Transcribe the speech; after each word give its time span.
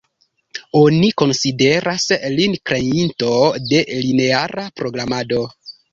Oni 0.79 1.09
konsideras 1.21 2.07
lin 2.37 2.57
kreinto 2.71 3.31
de 3.67 3.83
lineara 4.07 4.65
programado. 4.81 5.45